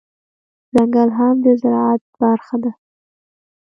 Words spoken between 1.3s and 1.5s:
د